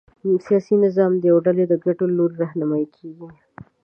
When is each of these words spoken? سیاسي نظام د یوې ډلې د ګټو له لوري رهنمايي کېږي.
سیاسي 0.45 0.75
نظام 0.85 1.11
د 1.17 1.23
یوې 1.29 1.41
ډلې 1.45 1.65
د 1.67 1.73
ګټو 1.85 2.03
له 2.09 2.15
لوري 2.17 2.35
رهنمايي 2.43 2.87
کېږي. 2.95 3.27